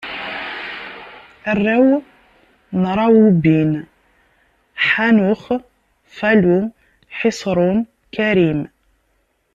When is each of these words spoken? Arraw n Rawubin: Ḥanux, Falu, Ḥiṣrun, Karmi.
Arraw 1.51 1.87
n 2.81 2.83
Rawubin: 2.97 3.71
Ḥanux, 4.87 5.41
Falu, 6.15 6.59
Ḥiṣrun, 7.19 7.77
Karmi. 8.15 8.61